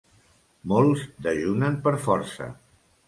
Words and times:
Molts 0.71 1.03
dejunen 1.27 1.77
per 1.85 1.93
força. 2.07 2.49